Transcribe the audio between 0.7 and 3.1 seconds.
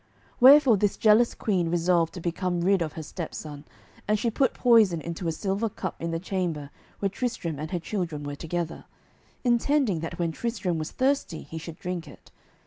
this jealous queen resolved to become rid of her